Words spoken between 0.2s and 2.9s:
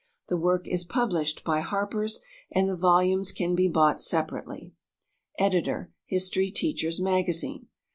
The work is published by Harpers, and the